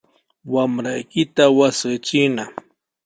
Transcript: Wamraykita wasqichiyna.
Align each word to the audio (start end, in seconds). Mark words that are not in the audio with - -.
Wamraykita 0.53 1.43
wasqichiyna. 1.57 2.43